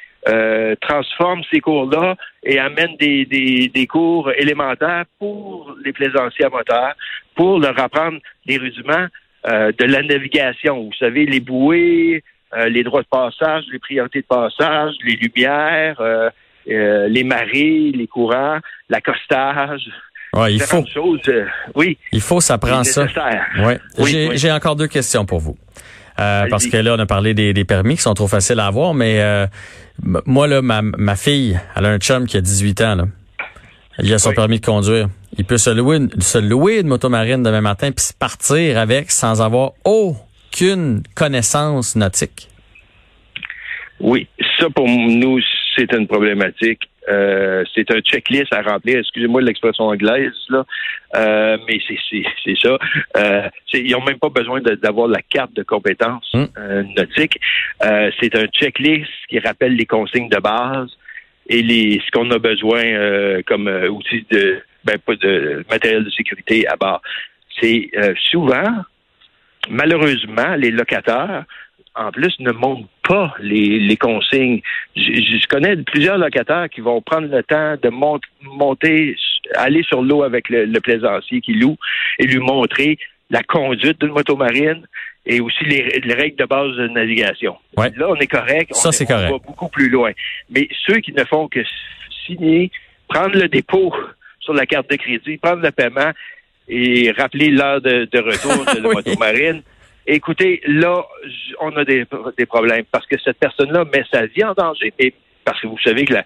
transforment 0.81 1.43
ces 1.51 1.59
cours-là 1.59 2.15
et 2.43 2.57
amènent 2.57 2.97
des, 2.97 3.25
des, 3.25 3.67
des, 3.67 3.85
cours 3.85 4.31
élémentaires 4.31 5.05
pour 5.19 5.75
les 5.85 5.93
plaisanciers 5.93 6.45
à 6.45 6.49
moteur, 6.49 6.95
pour 7.35 7.59
leur 7.59 7.79
apprendre 7.79 8.17
les 8.47 8.57
rudiments 8.57 9.07
euh, 9.47 9.71
de 9.77 9.85
la 9.85 10.01
navigation. 10.01 10.85
Vous 10.85 10.93
savez, 10.97 11.25
les 11.25 11.39
bouées, 11.39 12.23
euh, 12.55 12.67
les 12.67 12.83
droits 12.83 13.01
de 13.01 13.07
passage, 13.07 13.63
les 13.71 13.79
priorités 13.79 14.21
de 14.21 14.25
passage, 14.25 14.93
les 15.05 15.15
lumières, 15.15 15.99
euh, 15.99 16.29
les 16.65 17.23
marées, 17.23 17.91
les 17.93 18.07
courants, 18.07 18.57
l'accostage. 18.89 19.87
Ouais, 20.33 20.53
il 20.55 20.61
faut. 20.61 20.83
Choses, 20.91 21.19
oui. 21.75 21.97
Il 22.11 22.21
faut, 22.21 22.41
ça 22.41 22.57
prend 22.57 22.83
ça. 22.83 23.05
Ouais. 23.59 23.79
Oui, 23.99 24.31
J'ai 24.33 24.51
encore 24.51 24.75
deux 24.75 24.87
questions 24.87 25.25
pour 25.25 25.39
vous. 25.39 25.57
parce 26.17 26.65
que 26.65 26.77
là, 26.77 26.95
on 26.95 26.99
a 26.99 27.05
parlé 27.05 27.33
des, 27.33 27.53
des, 27.53 27.65
permis 27.65 27.95
qui 27.95 28.01
sont 28.01 28.15
trop 28.15 28.27
faciles 28.27 28.59
à 28.59 28.65
avoir, 28.65 28.93
mais 28.93 29.47
moi, 30.25 30.47
là, 30.47 30.61
ma, 30.61 30.81
ma 30.81 31.15
fille, 31.15 31.59
elle 31.75 31.85
a 31.85 31.89
un 31.89 31.99
chum 31.99 32.25
qui 32.25 32.35
a 32.35 32.41
18 32.41 32.81
ans. 32.81 32.95
Là. 32.95 33.03
Il 33.99 34.13
a 34.13 34.17
son 34.17 34.33
permis 34.33 34.59
de 34.59 34.65
conduire. 34.65 35.07
Il 35.37 35.45
peut 35.45 35.57
se 35.57 35.69
louer, 35.69 35.97
une, 35.97 36.21
se 36.21 36.37
louer 36.37 36.79
une 36.79 36.87
motomarine 36.87 37.43
demain 37.43 37.61
matin 37.61 37.91
puis 37.91 38.05
partir 38.17 38.77
avec 38.77 39.11
sans 39.11 39.41
avoir 39.41 39.71
aucune 39.83 41.03
connaissance 41.15 41.95
nautique. 41.95 42.47
Oui, 43.99 44.27
ça 44.59 44.69
pour 44.69 44.87
nous, 44.87 45.39
c'est 45.75 45.91
une 45.93 46.07
problématique. 46.07 46.89
Euh, 47.07 47.63
c'est 47.75 47.91
un 47.91 47.99
checklist 48.01 48.51
à 48.51 48.61
remplir. 48.61 48.99
Excusez-moi 48.99 49.41
l'expression 49.41 49.85
anglaise 49.85 50.33
là, 50.49 50.65
euh, 51.15 51.57
mais 51.67 51.79
c'est 51.87 52.57
ça. 52.61 52.77
Euh, 53.17 53.49
ils 53.73 53.91
n'ont 53.91 54.03
même 54.03 54.17
pas 54.17 54.29
besoin 54.29 54.59
d'avoir 54.61 55.07
la 55.07 55.21
carte 55.21 55.53
de 55.53 55.63
compétences 55.63 56.27
hmm. 56.33 56.45
nautiques. 56.97 57.39
c'est 58.19 58.35
un 58.35 58.47
checklist 58.47 59.11
qui 59.29 59.39
rappelle 59.39 59.75
les 59.75 59.85
consignes 59.85 60.29
de 60.29 60.39
base 60.39 60.89
et 61.47 61.61
les 61.61 62.01
ce 62.05 62.11
qu'on 62.11 62.31
a 62.31 62.39
besoin 62.39 63.41
comme 63.45 63.67
outil 63.67 64.25
de 64.31 64.61
ben 64.85 64.97
pas 64.99 65.15
de 65.15 65.65
matériel 65.69 66.03
de 66.03 66.09
sécurité 66.09 66.67
à 66.67 66.75
bord. 66.75 67.01
C'est 67.59 67.89
euh, 67.97 68.13
souvent, 68.31 68.83
malheureusement, 69.69 70.55
les 70.55 70.71
locataires 70.71 71.45
en 71.95 72.11
plus 72.11 72.37
ne 72.39 72.51
montrent 72.51 72.89
pas 73.07 73.33
les, 73.39 73.79
les 73.79 73.97
consignes. 73.97 74.61
Je, 74.95 75.47
connais 75.47 75.77
plusieurs 75.77 76.17
locataires 76.17 76.69
qui 76.69 76.81
vont 76.81 77.01
prendre 77.01 77.27
le 77.27 77.41
temps 77.43 77.75
de 77.81 77.89
monter, 77.89 79.15
aller 79.55 79.83
sur 79.83 80.01
l'eau 80.01 80.23
avec 80.23 80.49
le, 80.49 80.65
le 80.65 80.79
plaisancier 80.81 81.39
qui 81.39 81.53
loue 81.53 81.77
et 82.19 82.27
lui 82.27 82.39
montrer 82.39 82.97
la 83.29 83.43
conduite 83.43 83.99
d'une 84.01 84.11
moto 84.11 84.35
marine 84.35 84.85
et 85.25 85.39
aussi 85.39 85.63
les, 85.65 86.13
règles 86.13 86.37
de 86.37 86.45
base 86.45 86.75
de 86.75 86.87
navigation. 86.89 87.57
Là, 87.77 88.09
on 88.09 88.15
est 88.15 88.27
correct. 88.27 88.73
Ça, 88.75 88.91
c'est 88.91 89.05
correct. 89.05 89.31
va 89.31 89.39
beaucoup 89.39 89.69
plus 89.69 89.89
loin. 89.89 90.11
Mais 90.49 90.67
ceux 90.85 90.97
qui 90.97 91.13
ne 91.13 91.23
font 91.23 91.47
que 91.47 91.61
signer, 92.25 92.71
prendre 93.07 93.35
le 93.35 93.47
dépôt 93.47 93.93
sur 94.45 94.53
la 94.53 94.65
carte 94.65 94.89
de 94.89 94.95
crédit, 94.95 95.37
prendre 95.37 95.61
le 95.61 95.71
paiement 95.71 96.11
et 96.67 97.11
rappeler 97.11 97.49
l'heure 97.49 97.81
de, 97.81 98.07
retour 98.19 98.65
de 98.75 98.81
la 98.81 98.93
moto 98.93 99.15
marine, 99.17 99.61
écoutez, 100.07 100.61
là, 100.65 101.03
on 101.59 101.75
a 101.75 101.83
des, 101.83 102.05
problèmes 102.47 102.85
parce 102.91 103.05
que 103.07 103.19
cette 103.23 103.37
personne-là 103.37 103.85
met 103.85 104.05
sa 104.11 104.25
vie 104.25 104.43
en 104.43 104.53
danger. 104.53 104.93
Et 104.99 105.13
parce 105.43 105.59
que 105.61 105.67
vous 105.67 105.79
savez 105.83 106.05
que 106.05 106.13
la, 106.13 106.23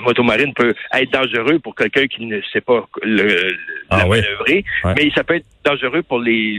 moto 0.00 0.22
marine 0.22 0.52
peut 0.54 0.74
être 0.94 1.10
dangereux 1.12 1.58
pour 1.60 1.74
quelqu'un 1.74 2.06
qui 2.06 2.26
ne 2.26 2.40
sait 2.52 2.62
pas 2.62 2.86
le, 3.02 3.56
ah, 3.90 4.06
manœuvrer, 4.06 4.64
mais 4.96 5.10
ça 5.14 5.22
peut 5.22 5.36
être 5.36 5.46
dangereux 5.64 6.02
pour 6.02 6.18
les 6.18 6.58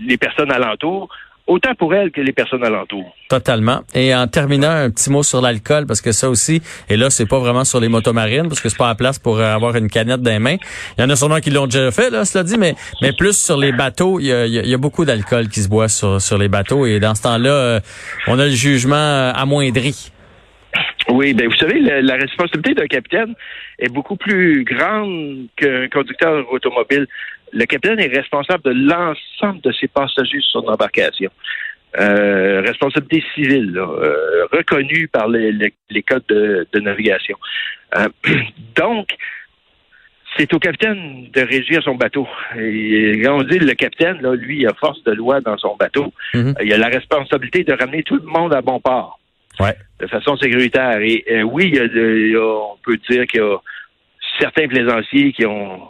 les 0.00 0.16
personnes 0.16 0.52
alentours, 0.52 1.08
autant 1.46 1.74
pour 1.74 1.94
elles 1.94 2.10
que 2.10 2.20
les 2.20 2.32
personnes 2.32 2.64
alentours. 2.64 3.14
Totalement. 3.28 3.82
Et 3.94 4.14
en 4.14 4.26
terminant, 4.26 4.70
un 4.70 4.90
petit 4.90 5.10
mot 5.10 5.22
sur 5.22 5.40
l'alcool, 5.40 5.86
parce 5.86 6.00
que 6.00 6.12
ça 6.12 6.30
aussi, 6.30 6.62
et 6.88 6.96
là, 6.96 7.10
c'est 7.10 7.28
pas 7.28 7.38
vraiment 7.38 7.64
sur 7.64 7.80
les 7.80 7.88
motomarines, 7.88 8.48
parce 8.48 8.60
que 8.60 8.68
c'est 8.68 8.78
pas 8.78 8.88
à 8.88 8.94
place 8.94 9.18
pour 9.18 9.40
avoir 9.40 9.76
une 9.76 9.88
canette 9.88 10.22
dans 10.22 10.30
les 10.30 10.38
mains. 10.38 10.56
Il 10.96 11.02
y 11.02 11.04
en 11.04 11.10
a 11.10 11.16
sûrement 11.16 11.40
qui 11.40 11.50
l'ont 11.50 11.66
déjà 11.66 11.90
fait, 11.90 12.10
là, 12.10 12.24
cela 12.24 12.44
dit, 12.44 12.56
mais, 12.58 12.74
mais 13.02 13.12
plus 13.12 13.36
sur 13.36 13.56
les 13.56 13.72
bateaux, 13.72 14.20
il 14.20 14.26
y 14.26 14.74
a, 14.74 14.78
beaucoup 14.78 15.04
d'alcool 15.04 15.48
qui 15.48 15.60
se 15.60 15.68
boit 15.68 15.88
sur, 15.88 16.20
sur 16.20 16.38
les 16.38 16.48
bateaux, 16.48 16.86
et 16.86 16.98
dans 17.00 17.14
ce 17.14 17.22
temps-là, 17.22 17.50
euh, 17.50 17.80
on 18.26 18.38
a 18.38 18.44
le 18.46 18.50
jugement 18.50 19.30
amoindri. 19.34 20.10
Oui, 21.08 21.34
ben 21.34 21.46
vous 21.48 21.56
savez, 21.56 21.80
la 21.80 22.14
responsabilité 22.16 22.74
d'un 22.74 22.86
capitaine 22.86 23.34
est 23.78 23.88
beaucoup 23.88 24.16
plus 24.16 24.64
grande 24.64 25.46
qu'un 25.56 25.88
conducteur 25.88 26.50
automobile 26.50 27.06
le 27.54 27.64
capitaine 27.66 28.00
est 28.00 28.14
responsable 28.14 28.62
de 28.64 28.70
l'ensemble 28.72 29.60
de 29.62 29.72
ses 29.72 29.88
passagers 29.88 30.40
sur 30.40 30.60
son 30.62 30.68
embarcation. 30.68 31.30
euh, 32.00 32.60
responsabilité 32.66 33.22
civile, 33.34 33.72
euh, 33.78 34.46
reconnue 34.50 35.06
par 35.06 35.28
les, 35.28 35.52
les, 35.52 36.02
codes 36.02 36.24
de, 36.28 36.66
de 36.72 36.80
navigation. 36.80 37.36
Euh, 37.96 38.08
donc, 38.76 39.06
c'est 40.36 40.52
au 40.52 40.58
capitaine 40.58 41.28
de 41.32 41.40
régir 41.42 41.80
son 41.84 41.94
bateau. 41.94 42.26
Et 42.58 43.20
quand 43.22 43.38
on 43.38 43.42
dit 43.44 43.60
le 43.60 43.74
capitaine, 43.74 44.20
là, 44.22 44.34
lui, 44.34 44.62
il 44.62 44.66
a 44.66 44.74
force 44.74 45.04
de 45.04 45.12
loi 45.12 45.40
dans 45.40 45.56
son 45.58 45.76
bateau. 45.76 46.12
Mhm. 46.34 46.54
Il 46.64 46.72
a 46.72 46.78
la 46.78 46.88
responsabilité 46.88 47.62
de 47.62 47.72
ramener 47.72 48.02
tout 48.02 48.16
le 48.16 48.26
monde 48.26 48.52
à 48.52 48.60
bon 48.60 48.80
port. 48.80 49.20
Ouais. 49.60 49.76
De 50.00 50.08
façon 50.08 50.36
sécuritaire. 50.36 50.98
Et 51.00 51.24
euh, 51.30 51.42
oui, 51.42 51.66
il 51.68 51.76
y 51.76 51.78
a 51.78 51.86
de- 51.86 52.16
il 52.26 52.32
y 52.32 52.36
a- 52.36 52.40
on 52.72 52.76
peut 52.82 52.98
dire 53.08 53.24
qu'il 53.28 53.40
y 53.40 53.44
a 53.44 53.56
certains 54.40 54.66
plaisanciers 54.66 55.32
qui 55.32 55.46
ont 55.46 55.80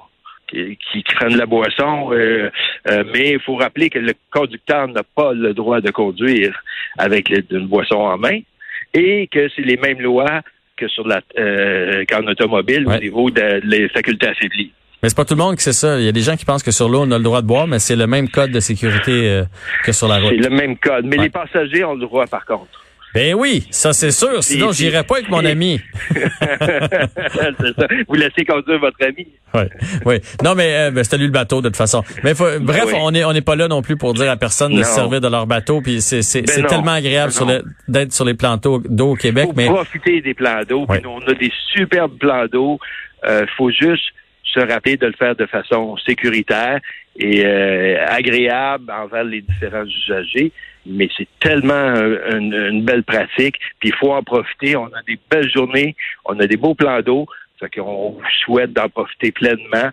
qui, 0.55 1.03
qui 1.03 1.15
prennent 1.15 1.37
la 1.37 1.47
boisson, 1.47 2.13
euh, 2.13 2.51
euh, 2.91 3.05
mais 3.13 3.33
il 3.33 3.41
faut 3.41 3.57
rappeler 3.57 3.91
que 3.91 3.99
le 3.99 4.13
conducteur 4.31 4.89
n'a 4.89 5.03
pas 5.03 5.33
le 5.33 5.53
droit 5.55 5.81
de 5.81 5.91
conduire 5.91 6.63
avec 6.99 7.31
une 7.31 7.67
boisson 7.67 7.97
en 7.97 8.17
main 8.19 8.39
et 8.95 9.27
que 9.31 9.49
c'est 9.55 9.63
les 9.63 9.77
mêmes 9.77 10.01
lois 10.01 10.41
que 10.77 10.89
sur 10.89 11.07
la 11.07 11.21
euh, 11.39 12.05
qu'en 12.09 12.27
automobile 12.27 12.87
Ouais. 12.87 12.97
au 12.97 13.01
niveau 13.01 13.31
de, 13.31 13.61
les 13.65 13.89
facultés 13.89 14.29
affaiblies. 14.29 14.73
Mais 15.03 15.09
c'est 15.11 15.17
pas 15.17 15.25
tout 15.25 15.35
le 15.35 15.43
monde 15.43 15.57
qui 15.57 15.63
sait 15.63 15.73
ça. 15.75 15.99
Il 16.01 16.05
y 16.05 16.09
a 16.09 16.13
des 16.13 16.23
gens 16.23 16.35
qui 16.37 16.45
pensent 16.47 16.63
que 16.63 16.71
sur 16.71 16.89
l'eau, 16.89 17.03
on 17.03 17.11
a 17.11 17.19
le 17.19 17.25
droit 17.25 17.43
de 17.43 17.47
boire, 17.47 17.67
mais 17.67 17.79
c'est 17.79 17.95
le 17.97 18.07
même 18.07 18.29
code 18.29 18.51
de 18.53 18.61
sécurité 18.61 19.29
euh, 19.31 19.43
que 19.85 19.93
sur 19.93 20.09
la 20.09 20.17
C'est 20.21 20.29
route. 20.29 20.45
le 20.45 20.51
même 20.51 20.77
code. 20.79 21.05
Mais 21.05 21.19
Ouais. 21.19 21.25
les 21.25 21.31
passagers 21.31 21.85
ont 21.85 21.95
le 21.95 22.01
droit, 22.01 22.27
par 22.27 22.45
contre. 22.47 22.84
Ben 23.15 23.35
oui, 23.35 23.67
ça 23.71 23.93
c'est 23.93 24.11
sûr. 24.11 24.43
Sinon, 24.43 24.73
j'irais 24.73 25.05
pas 25.05 25.17
avec 25.17 25.29
mon 25.29 25.45
ami. 25.45 25.81
C'est 26.11 27.75
ça. 27.77 27.87
Vous 28.09 28.15
laissez 28.15 28.45
conduire 28.45 28.81
votre 28.81 28.97
ami. 29.07 29.27
Ouais, 29.55 29.69
oui. 30.05 30.17
Non, 30.43 30.55
mais 30.55 30.75
euh, 30.75 30.91
ben, 30.91 31.05
c'était 31.05 31.19
lui 31.19 31.27
le 31.27 31.33
bateau 31.33 31.61
de 31.63 31.69
toute 31.69 31.77
façon. 31.77 32.03
Mais 32.25 32.35
faut- 32.35 32.59
bref, 32.61 32.85
oui. 32.89 32.95
on 33.01 33.15
est 33.15 33.25
on 33.25 33.33
n'est 33.33 33.41
pas 33.41 33.55
là 33.57 33.69
non 33.69 33.83
plus 33.83 33.97
pour 33.97 34.15
dire 34.15 34.31
à 34.31 34.37
personne 34.37 34.75
de 34.75 34.83
se 34.83 34.91
servir 34.91 35.21
de 35.21 35.29
leur 35.29 35.47
bateau. 35.47 35.81
Puis 35.81 36.01
c'est 36.01 36.23
c'est 36.23 36.43
Ben 36.43 36.67
tellement 36.67 36.93
agréable 36.93 37.33
Ben 37.33 37.37
sur 37.37 37.47
le 37.47 37.65
d'être 37.89 38.13
sur 38.13 38.25
les 38.25 38.35
plans 38.35 38.57
d'eau 38.57 39.13
au 39.13 39.15
Québec, 39.17 39.47
faut 39.47 39.53
mais 39.57 39.67
profiter 39.67 40.21
des 40.21 40.35
plans 40.35 40.63
d'eau. 40.69 40.87
On 40.89 41.21
a 41.31 41.35
des 41.35 41.53
superbes 41.73 42.19
plans 42.19 42.47
d'eau. 42.47 42.79
Il 43.27 43.47
faut 43.57 43.71
juste 43.71 44.05
se 44.55 44.61
rappeler 44.61 44.97
de 44.97 45.07
le 45.07 45.13
faire 45.13 45.35
de 45.37 45.47
façon 45.47 45.97
sécuritaire 45.99 46.81
et 47.17 47.45
euh, 47.45 48.05
agréable 48.07 48.91
envers 48.91 49.25
les 49.25 49.43
différents 49.43 49.85
usagers. 49.85 50.53
Mais 50.87 51.09
c'est 51.17 51.29
tellement 51.41 51.73
un- 51.75 52.39
une, 52.39 52.85
belle 52.85 53.05
pratique. 53.05 53.57
Puis 53.81 53.91
il 53.91 53.95
faut 53.95 54.13
en 54.13 54.23
profiter. 54.23 54.77
On 54.77 54.87
a 54.87 55.03
des 55.07 55.19
belles 55.31 55.51
journées. 55.51 55.97
On 56.25 56.39
a 56.41 56.47
des 56.47 56.57
beaux 56.57 56.75
plans 56.75 57.01
d'eau. 57.01 57.27
Fait 57.61 57.71
qu'on 57.71 58.19
souhaite 58.45 58.73
d'en 58.73 58.89
profiter 58.89 59.33
pleinement 59.33 59.91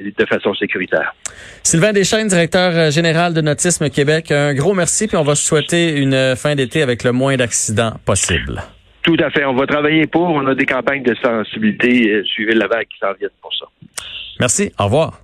de 0.00 0.26
façon 0.26 0.54
sécuritaire. 0.54 1.14
Sylvain 1.62 1.94
Deschênes, 1.94 2.28
directeur 2.28 2.76
euh, 2.76 2.90
général 2.90 3.32
de 3.32 3.40
Nautisme 3.40 3.88
Québec, 3.88 4.30
un 4.30 4.52
gros 4.52 4.74
merci. 4.74 5.06
Puis 5.06 5.16
on 5.16 5.22
va 5.22 5.34
souhaiter 5.34 5.96
une 5.96 6.36
fin 6.36 6.54
d'été 6.54 6.82
avec 6.82 7.02
le 7.02 7.12
moins 7.12 7.36
d'accidents 7.36 7.94
possible. 8.04 8.60
Tout 9.06 9.16
à 9.20 9.30
fait. 9.30 9.44
On 9.44 9.54
va 9.54 9.66
travailler 9.66 10.06
pour. 10.08 10.28
On 10.28 10.44
a 10.48 10.54
des 10.54 10.66
campagnes 10.66 11.04
de 11.04 11.14
sensibilité. 11.14 12.10
Euh, 12.10 12.24
Suivez 12.24 12.54
la 12.54 12.66
vague 12.66 12.88
qui 12.88 12.98
s'en 12.98 13.12
viennent 13.12 13.30
pour 13.40 13.54
ça. 13.54 13.66
Merci. 14.40 14.72
Au 14.80 14.84
revoir. 14.84 15.20